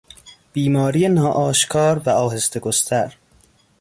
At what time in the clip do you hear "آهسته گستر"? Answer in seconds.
2.09-3.15